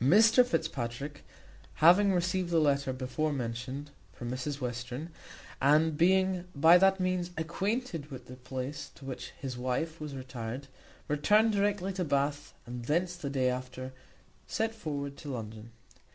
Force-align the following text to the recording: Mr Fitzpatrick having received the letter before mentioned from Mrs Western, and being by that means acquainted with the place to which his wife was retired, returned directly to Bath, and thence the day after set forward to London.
Mr 0.00 0.46
Fitzpatrick 0.46 1.26
having 1.74 2.14
received 2.14 2.48
the 2.48 2.58
letter 2.58 2.90
before 2.90 3.34
mentioned 3.34 3.90
from 4.14 4.30
Mrs 4.30 4.62
Western, 4.62 5.10
and 5.60 5.98
being 5.98 6.46
by 6.56 6.78
that 6.78 6.98
means 6.98 7.32
acquainted 7.36 8.10
with 8.10 8.28
the 8.28 8.36
place 8.36 8.90
to 8.94 9.04
which 9.04 9.32
his 9.38 9.58
wife 9.58 10.00
was 10.00 10.16
retired, 10.16 10.68
returned 11.06 11.52
directly 11.52 11.92
to 11.92 12.02
Bath, 12.02 12.54
and 12.64 12.86
thence 12.86 13.14
the 13.14 13.28
day 13.28 13.50
after 13.50 13.92
set 14.46 14.74
forward 14.74 15.18
to 15.18 15.28
London. 15.30 15.70